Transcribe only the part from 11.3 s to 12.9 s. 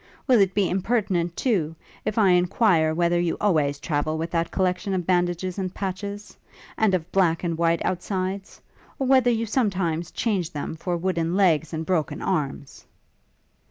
legs and broken arms?'